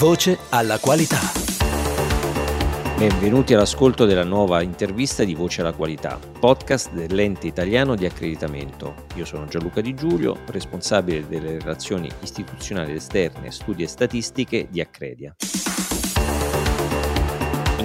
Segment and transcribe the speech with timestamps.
[0.00, 1.18] Voce alla qualità.
[2.96, 8.94] Benvenuti all'ascolto della nuova intervista di Voce alla Qualità, podcast dell'ente italiano di accreditamento.
[9.16, 15.36] Io sono Gianluca Di Giulio, responsabile delle relazioni istituzionali esterne, studi e statistiche di Accredia.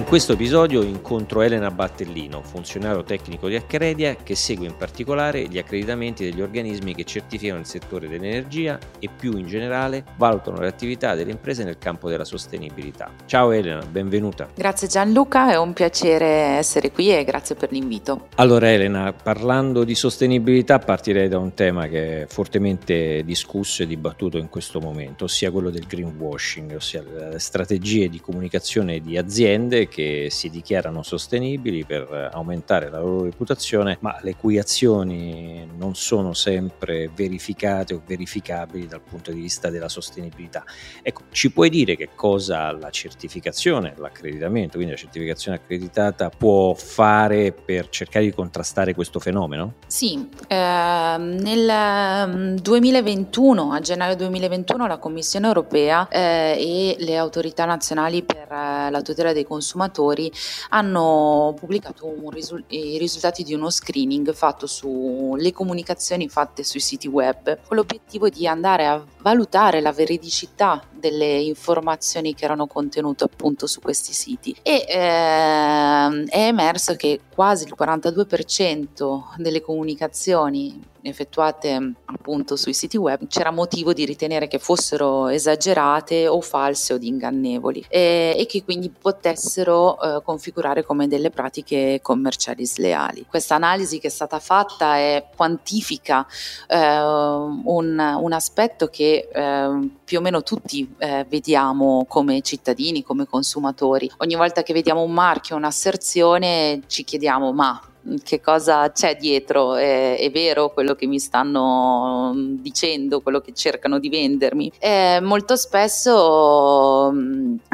[0.06, 5.58] In questo episodio incontro Elena Battellino, funzionario tecnico di Accredia, che segue in particolare gli
[5.58, 11.16] accreditamenti degli organismi che certificano il settore dell'energia e più in generale valutano le attività
[11.16, 13.10] delle imprese nel campo della sostenibilità.
[13.24, 14.48] Ciao Elena, benvenuta.
[14.54, 18.28] Grazie Gianluca, è un piacere essere qui e grazie per l'invito.
[18.36, 24.38] Allora Elena, parlando di sostenibilità partirei da un tema che è fortemente discusso e dibattuto
[24.38, 30.28] in questo momento, ossia quello del greenwashing, ossia le strategie di comunicazione di aziende che
[30.28, 37.08] si dichiarano sostenibili per aumentare la loro reputazione, ma le cui azioni non sono sempre
[37.14, 40.64] verificate o verificabili dal punto di vista della sostenibilità.
[41.00, 47.52] Ecco, ci puoi dire che cosa la certificazione, l'accreditamento, quindi la certificazione accreditata può fare
[47.52, 49.76] per cercare di contrastare questo fenomeno?
[49.86, 58.22] Sì, eh, nel 2021, a gennaio 2021, la Commissione europea eh, e le autorità nazionali
[58.22, 60.30] per eh, la tutela dei consumatori consumatori
[60.70, 67.58] hanno pubblicato risul- i risultati di uno screening fatto sulle comunicazioni fatte sui siti web
[67.66, 73.80] con l'obiettivo di andare a valutare la veridicità delle informazioni che erano contenute appunto su
[73.80, 74.56] questi siti.
[74.62, 83.26] E eh, è emerso che quasi il 42% delle comunicazioni effettuate appunto sui siti web
[83.28, 88.90] c'era motivo di ritenere che fossero esagerate o false o ingannevoli e, e che quindi
[88.90, 93.26] potessero eh, configurare come delle pratiche commerciali sleali.
[93.28, 96.26] Questa analisi che è stata fatta è, quantifica
[96.68, 103.26] eh, un, un, aspetto che eh, più o meno tutti eh, vediamo come cittadini, come
[103.26, 104.10] consumatori.
[104.18, 107.80] Ogni volta che vediamo un marchio, un'asserzione, ci chiediamo ma
[108.22, 113.98] che cosa c'è dietro, è, è, vero quello che mi stanno dicendo, quello che cercano
[113.98, 114.72] di vendermi.
[114.78, 117.12] Eh, molto spesso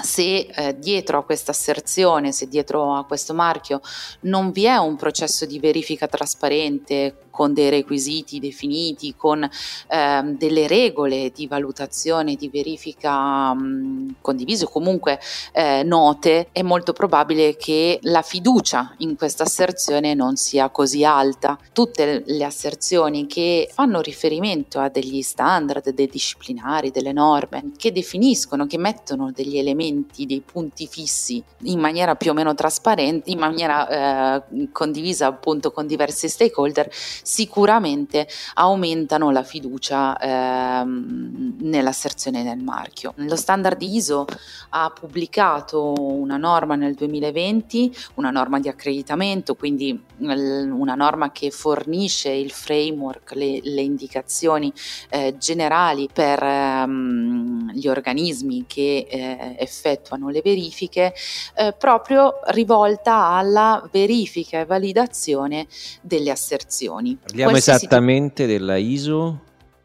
[0.02, 3.80] se eh, dietro a questa asserzione, se dietro a questo marchio
[4.20, 10.68] non vi è un processo di verifica trasparente con dei requisiti definiti, con eh, delle
[10.68, 13.56] regole di valutazione, di verifica
[14.20, 15.18] condivise o comunque
[15.52, 21.58] eh, note, è molto probabile che la fiducia in questa asserzione non sia così alta.
[21.72, 28.66] Tutte le asserzioni che fanno riferimento a degli standard, dei disciplinari, delle norme, che definiscono,
[28.66, 34.36] che mettono degli elementi, dei punti fissi in maniera più o meno trasparente, in maniera
[34.36, 36.90] eh, condivisa appunto con diversi stakeholder,
[37.22, 43.14] sicuramente aumentano la fiducia ehm, nell'asserzione del marchio.
[43.16, 44.26] Lo standard ISO
[44.70, 52.30] ha pubblicato una norma nel 2020, una norma di accreditamento, quindi una norma che fornisce
[52.30, 54.72] il framework, le, le indicazioni
[55.10, 61.14] eh, generali per ehm, gli organismi che eh, effettuano le verifiche,
[61.54, 65.66] eh, proprio rivolta alla verifica e validazione
[66.00, 67.11] delle asserzioni.
[67.20, 69.40] Parliamo Qualsiasi esattamente della ISO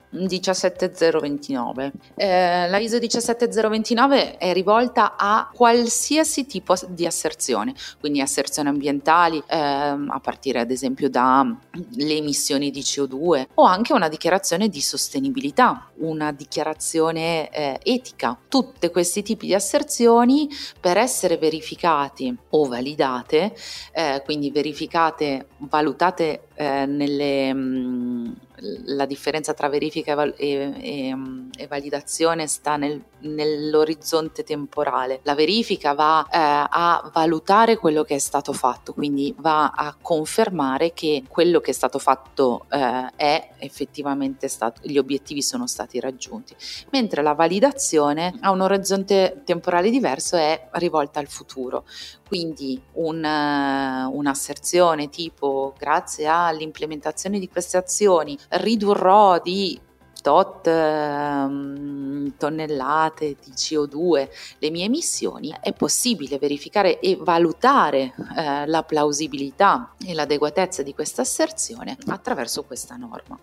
[0.09, 1.91] 17029.
[2.15, 9.57] Eh, la ISO 17029 è rivolta a qualsiasi tipo di asserzione, quindi asserzioni ambientali, eh,
[9.57, 11.57] a partire ad esempio dalle
[11.95, 18.37] emissioni di CO2 o anche una dichiarazione di sostenibilità, una dichiarazione eh, etica.
[18.47, 23.55] Tutti questi tipi di asserzioni per essere verificati o validate,
[23.91, 27.53] eh, quindi verificate, valutate eh, nelle...
[27.53, 31.15] Mh, mm, la differenza tra verifica e, e, e,
[31.57, 35.19] e validazione sta nel, nell'orizzonte temporale.
[35.23, 40.93] La verifica va eh, a valutare quello che è stato fatto, quindi va a confermare
[40.93, 46.55] che quello che è stato fatto eh, è effettivamente stato, gli obiettivi sono stati raggiunti,
[46.91, 51.85] mentre la validazione ha un orizzonte temporale diverso è rivolta al futuro.
[52.27, 59.79] Quindi un, un'asserzione tipo grazie all'implementazione di queste azioni ridurrò di
[60.21, 64.29] tot eh, tonnellate di CO2
[64.59, 71.21] le mie emissioni, è possibile verificare e valutare eh, la plausibilità e l'adeguatezza di questa
[71.21, 73.39] asserzione attraverso questa norma.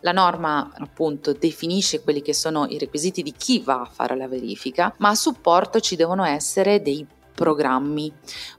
[0.00, 4.28] La norma appunto definisce quelli che sono i requisiti di chi va a fare la
[4.28, 7.06] verifica, ma a supporto ci devono essere dei
[7.36, 8.10] programmi,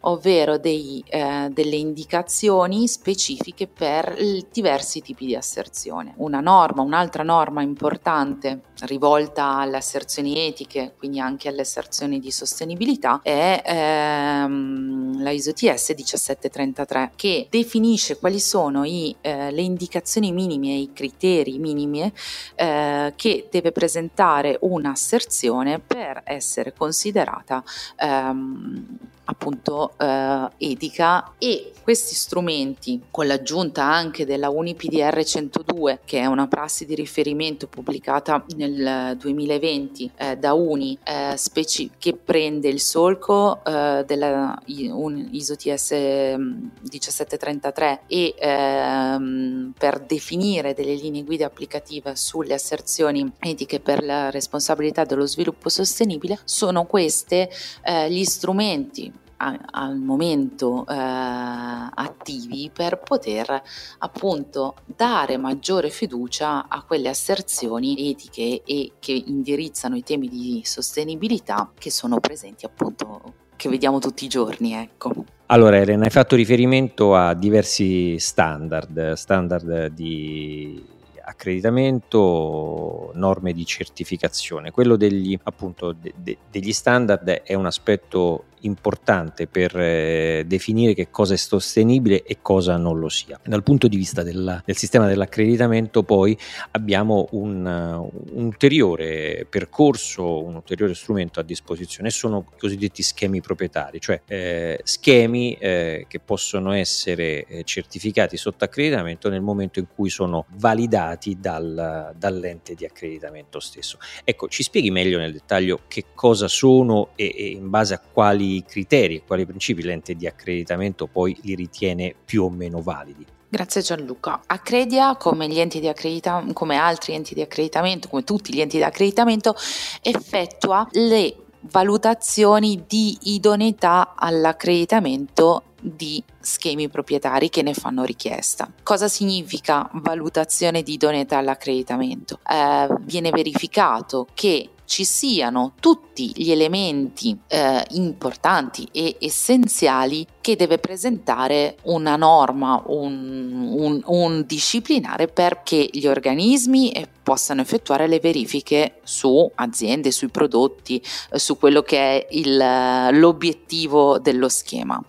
[0.02, 4.16] ovvero dei, eh, delle indicazioni specifiche per
[4.52, 6.14] diversi tipi di asserzione.
[6.18, 13.20] Una norma, un'altra norma importante rivolta alle asserzioni etiche, quindi anche alle asserzioni di sostenibilità,
[13.24, 20.80] è ehm, la ISO-TS 1733 che definisce quali sono i, eh, le indicazioni minime e
[20.80, 22.12] i criteri minimi
[22.56, 27.64] eh, che deve presentare un'asserzione per essere considerata
[27.98, 36.20] ehm, um, appunto eh, etica e questi strumenti con l'aggiunta anche della UniPDR 102 che
[36.20, 42.68] è una prassi di riferimento pubblicata nel 2020 eh, da Uni eh, speci- che prende
[42.68, 52.16] il solco eh, della ISO TS 1733 e ehm, per definire delle linee guida applicative
[52.16, 57.48] sulle asserzioni etiche per la responsabilità dello sviluppo sostenibile sono questi
[57.84, 63.62] eh, gli strumenti al momento eh, attivi per poter
[64.00, 71.72] appunto dare maggiore fiducia a quelle asserzioni etiche e che indirizzano i temi di sostenibilità
[71.78, 75.14] che sono presenti appunto che vediamo tutti i giorni ecco
[75.48, 80.96] allora Elena hai fatto riferimento a diversi standard standard di
[81.28, 84.72] accreditamento, norme di certificazione.
[84.72, 91.10] Quello degli, appunto, de, de, degli standard è un aspetto importante per eh, definire che
[91.10, 93.40] cosa è sostenibile e cosa non lo sia.
[93.44, 96.38] Dal punto di vista della, del sistema dell'accreditamento poi
[96.72, 104.00] abbiamo un, un, ulteriore percorso, un ulteriore strumento a disposizione, sono i cosiddetti schemi proprietari,
[104.00, 110.10] cioè eh, schemi eh, che possono essere eh, certificati sotto accreditamento nel momento in cui
[110.10, 113.98] sono validati dal, dall'ente di accreditamento stesso.
[114.24, 118.47] Ecco, ci spieghi meglio nel dettaglio che cosa sono e, e in base a quali
[118.68, 123.26] criteri e quali principi l'ente di accreditamento poi li ritiene più o meno validi.
[123.50, 124.42] Grazie Gianluca.
[124.46, 128.78] Accredia, come, gli enti di accredita- come altri enti di accreditamento, come tutti gli enti
[128.78, 129.56] di accreditamento,
[130.02, 138.70] effettua le valutazioni di idoneità all'accreditamento di schemi proprietari che ne fanno richiesta.
[138.84, 142.40] Cosa significa valutazione di idoneità all'accreditamento?
[142.50, 150.78] Eh, viene verificato che ci siano tutti gli elementi eh, importanti e essenziali che deve
[150.78, 156.94] presentare una norma, un, un, un disciplinare perché gli organismi
[157.28, 164.18] possano effettuare le verifiche su aziende, sui prodotti, eh, su quello che è il, l'obiettivo
[164.18, 165.04] dello schema.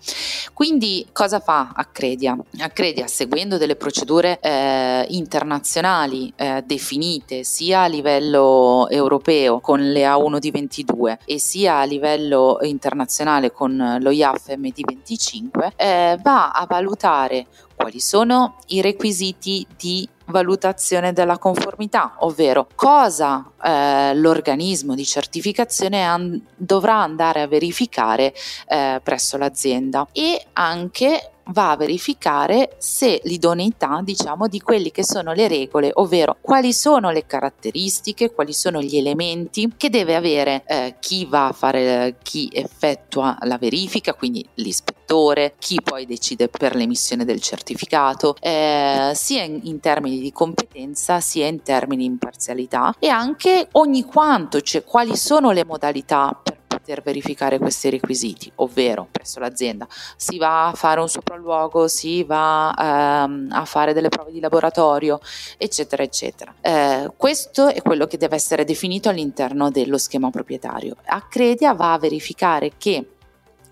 [0.51, 2.37] Quindi cosa fa Accredia?
[2.57, 10.39] Accredia seguendo delle procedure eh, internazionali eh, definite sia a livello europeo con le A1
[10.39, 15.28] di 22 e sia a livello internazionale con lo IAF MD25,
[15.75, 17.45] eh, va a valutare
[17.75, 26.41] quali sono i requisiti di valutazione della conformità, ovvero cosa eh, l'organismo di certificazione an-
[26.55, 28.33] dovrà andare a verificare
[28.67, 35.33] eh, presso l'azienda e anche va a verificare se l'idoneità, diciamo, di quelli che sono
[35.33, 40.95] le regole, ovvero quali sono le caratteristiche, quali sono gli elementi che deve avere eh,
[40.99, 47.25] chi va a fare, chi effettua la verifica, quindi l'ispettore, chi poi decide per l'emissione
[47.25, 53.07] del certificato, eh, sia in, in, termini di competenza sia in termini di imparzialità e
[53.07, 56.41] anche ogni quanto, cioè quali sono le modalità
[56.89, 62.73] poter verificare questi requisiti, ovvero presso l'azienda si va a fare un sopralluogo, si va
[62.77, 65.19] ehm, a fare delle prove di laboratorio,
[65.57, 66.53] eccetera, eccetera.
[66.61, 70.95] Eh, questo è quello che deve essere definito all'interno dello schema proprietario.
[71.05, 73.05] Accredia va a verificare che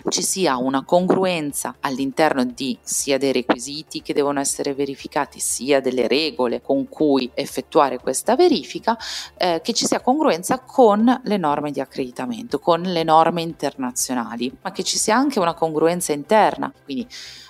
[0.09, 6.07] ci sia una congruenza all'interno di sia dei requisiti che devono essere verificati, sia delle
[6.07, 8.97] regole con cui effettuare questa verifica,
[9.37, 14.71] eh, che ci sia congruenza con le norme di accreditamento, con le norme internazionali, ma
[14.71, 16.71] che ci sia anche una congruenza interna.
[16.83, 17.07] Quindi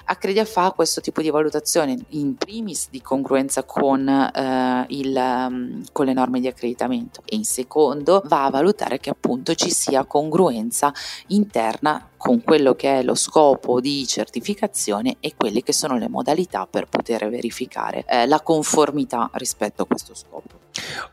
[0.10, 6.06] Accredia fa questo tipo di valutazione in primis di congruenza con, eh, il, um, con
[6.06, 10.94] le norme di accreditamento e in secondo va a valutare che appunto ci sia congruenza
[11.28, 16.66] interna con quello che è lo scopo di certificazione e quelle che sono le modalità
[16.68, 20.67] per poter verificare eh, la conformità rispetto a questo scopo.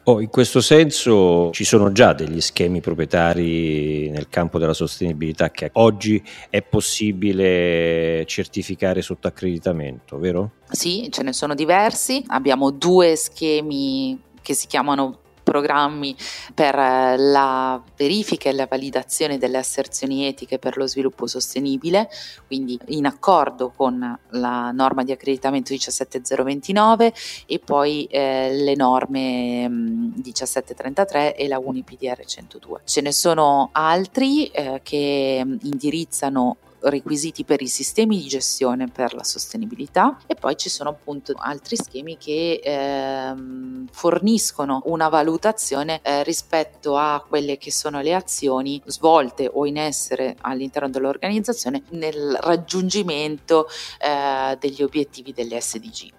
[0.04, 5.70] Oh, in questo senso ci sono già degli schemi proprietari nel campo della sostenibilità che
[5.74, 10.52] oggi è possibile certificare sotto accreditamento, vero?
[10.70, 12.22] Sì, ce ne sono diversi.
[12.28, 15.20] Abbiamo due schemi che si chiamano
[15.54, 16.16] programmi
[16.52, 22.08] per eh, la verifica e la validazione delle asserzioni etiche per lo sviluppo sostenibile,
[22.48, 27.12] quindi in accordo con la norma di accreditamento 17029
[27.46, 32.80] e poi eh, le norme mh, 1733 e la UNIPDR 102.
[32.84, 39.24] Ce ne sono altri eh, che indirizzano requisiti per i sistemi di gestione per la
[39.24, 46.96] sostenibilità e poi ci sono appunto altri schemi che ehm, forniscono una valutazione eh, rispetto
[46.96, 53.66] a quelle che sono le azioni svolte o in essere all'interno dell'organizzazione nel raggiungimento
[54.00, 56.12] eh, degli obiettivi delle SDG.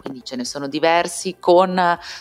[0.00, 1.80] Quindi ce ne sono diversi con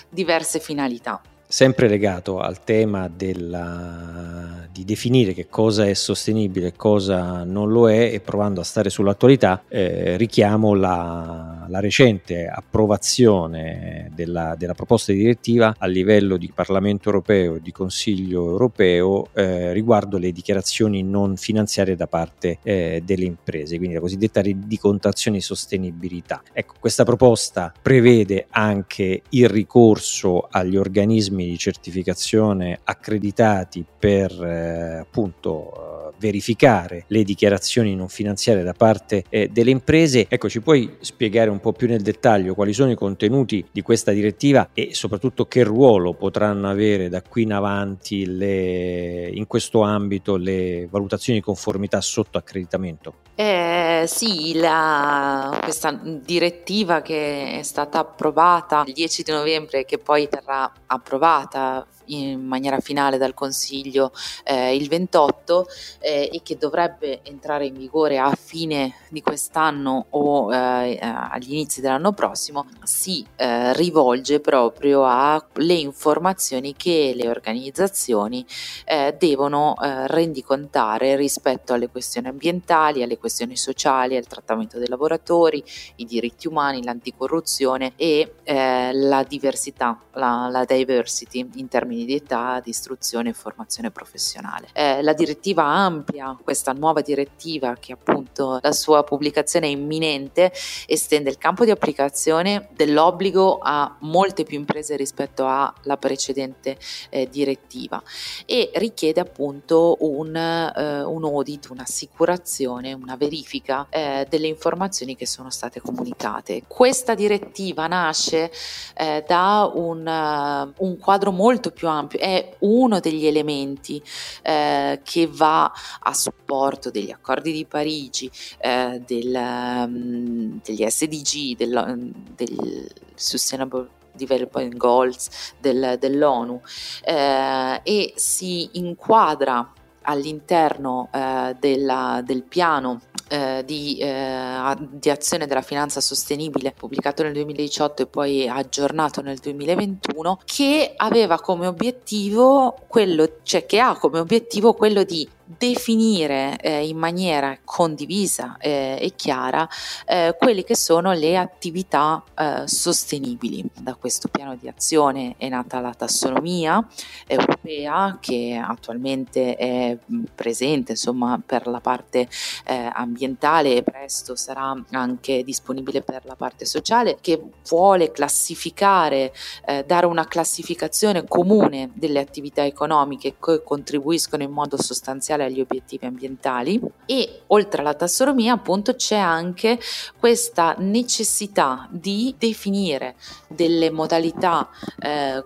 [0.09, 1.21] diverse finalità.
[1.47, 7.89] Sempre legato al tema della, di definire che cosa è sostenibile e cosa non lo
[7.89, 15.11] è e provando a stare sull'attualità, eh, richiamo la, la, recente approvazione della, della, proposta
[15.11, 21.01] di direttiva a livello di Parlamento europeo e di Consiglio europeo eh, riguardo le dichiarazioni
[21.01, 26.43] non finanziarie da parte eh, delle imprese, quindi la cosiddetta rendicontazione di sostenibilità.
[26.53, 35.90] Ecco, questa proposta prevede anche il ricorso agli organismi di certificazione accreditati per eh, appunto
[36.17, 40.25] verificare le dichiarazioni non finanziarie da parte eh, delle imprese.
[40.29, 44.11] Ecco, ci puoi spiegare un po' più nel dettaglio quali sono i contenuti di questa
[44.11, 50.35] direttiva e soprattutto che ruolo potranno avere da qui in avanti le, in questo ambito
[50.37, 53.15] le valutazioni di conformità sotto accreditamento?
[53.35, 59.97] Eh, sì, la, questa direttiva che è stata approvata il 10 di novembre e che
[59.97, 64.11] poi verrà approvata in maniera finale dal Consiglio
[64.43, 65.67] eh, il 28
[65.99, 71.81] eh, e che dovrebbe entrare in vigore a fine di quest'anno o eh, agli inizi
[71.81, 78.45] dell'anno prossimo, si eh, rivolge proprio alle informazioni che le organizzazioni
[78.85, 85.63] eh, devono eh, rendicontare rispetto alle questioni ambientali, alle questioni sociali, al trattamento dei lavoratori,
[85.97, 92.59] i diritti umani, l'anticorruzione e la diversità, la, la diversity in termini termini di età,
[92.63, 94.67] di istruzione e formazione professionale.
[94.73, 100.51] Eh, la direttiva ampia, questa nuova direttiva che appunto la sua pubblicazione è imminente,
[100.87, 106.77] estende il campo di applicazione dell'obbligo a molte più imprese rispetto alla precedente
[107.09, 108.01] eh, direttiva
[108.45, 115.49] e richiede appunto un, eh, un audit, un'assicurazione, una verifica eh, delle informazioni che sono
[115.49, 116.63] state comunicate.
[116.67, 118.51] Questa direttiva nasce
[118.95, 124.01] eh, da un, un quadro molto più ampio, è uno degli elementi
[124.41, 128.29] eh, che va a supporto degli accordi di Parigi,
[128.59, 136.61] eh, del, um, degli SDG, del, del Sustainable Development Goals del, dell'ONU.
[137.03, 139.71] Eh, e si inquadra
[140.03, 147.31] all'interno eh, della, del piano eh, di, eh, di, azione della finanza sostenibile pubblicato nel
[147.31, 154.19] 2018 e poi aggiornato nel 2021 che aveva come obiettivo quello cioè che ha come
[154.19, 155.25] obiettivo quello di
[155.57, 159.67] definire eh, in maniera condivisa eh, e chiara
[160.05, 163.63] eh, quelle che sono le attività eh, sostenibili.
[163.73, 166.85] Da questo piano di azione è nata la tassonomia
[167.27, 169.97] europea che attualmente è
[170.33, 172.27] presente insomma, per la parte
[172.65, 179.33] eh, ambientale e presto sarà anche disponibile per la parte sociale che vuole classificare,
[179.65, 186.05] eh, dare una classificazione comune delle attività economiche che contribuiscono in modo sostanziale agli obiettivi
[186.05, 189.79] ambientali e oltre alla tassonomia appunto c'è anche
[190.19, 193.15] questa necessità di definire
[193.47, 194.69] delle modalità
[194.99, 195.43] eh,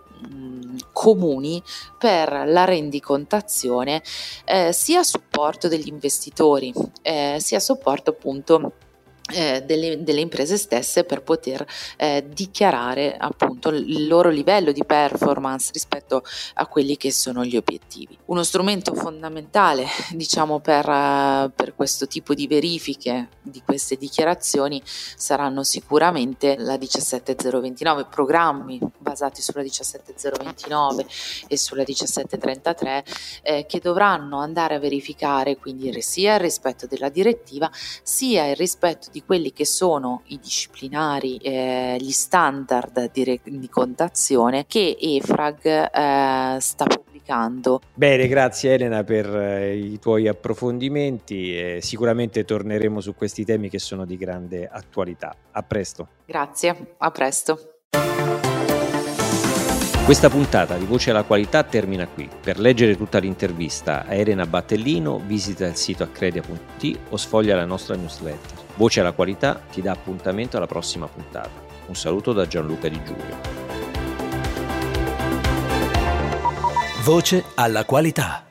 [0.91, 1.61] comuni
[1.97, 4.01] per la rendicontazione
[4.45, 8.73] eh, sia a supporto degli investitori eh, sia a supporto appunto
[9.33, 11.65] eh, delle, delle, imprese stesse per poter
[11.97, 16.23] eh, dichiarare appunto il loro livello di performance rispetto
[16.55, 18.15] a quelli che sono gli obiettivi.
[18.25, 20.85] Uno strumento fondamentale diciamo per,
[21.55, 29.63] per questo tipo di verifiche di queste dichiarazioni saranno sicuramente la 17029, programmi basati sulla
[29.63, 31.05] 17029
[31.47, 33.03] e sulla 1733
[33.41, 37.69] eh, che dovranno andare a verificare quindi sia il rispetto della direttiva
[38.03, 44.97] sia il rispetto di quelli che sono i disciplinari, eh, gli standard di rendicontazione che
[44.99, 47.79] EFRAG eh, sta pubblicando.
[47.93, 54.03] Bene, grazie Elena per eh, i tuoi approfondimenti sicuramente torneremo su questi temi che sono
[54.03, 55.33] di grande attualità.
[55.51, 56.07] A presto.
[56.25, 57.59] Grazie, a presto.
[60.03, 62.29] Questa puntata di Voce alla Qualità termina qui.
[62.41, 67.95] Per leggere tutta l'intervista a Elena Battellino visita il sito accredia.it o sfoglia la nostra
[67.95, 68.64] newsletter.
[68.77, 71.63] Voce alla Qualità ti dà appuntamento alla prossima puntata.
[71.87, 73.37] Un saluto da Gianluca Di Giulio.
[77.03, 78.45] Voce alla Qualità.